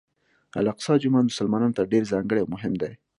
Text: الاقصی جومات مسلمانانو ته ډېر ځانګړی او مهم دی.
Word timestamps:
الاقصی 0.61 0.93
جومات 1.01 1.25
مسلمانانو 1.29 1.75
ته 1.77 1.89
ډېر 1.91 2.03
ځانګړی 2.11 2.39
او 2.41 2.51
مهم 2.55 2.73
دی. 2.81 2.91